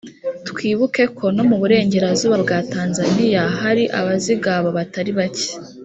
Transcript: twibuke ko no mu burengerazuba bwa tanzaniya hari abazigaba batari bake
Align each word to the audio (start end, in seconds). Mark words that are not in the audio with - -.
twibuke 0.47 1.03
ko 1.17 1.25
no 1.35 1.43
mu 1.49 1.55
burengerazuba 1.61 2.35
bwa 2.43 2.57
tanzaniya 2.73 3.43
hari 3.61 3.83
abazigaba 3.99 4.67
batari 4.77 5.11
bake 5.19 5.49